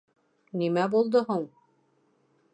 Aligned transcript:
Нимә 0.61 0.85
булды 0.95 1.23
һуң? 1.29 1.47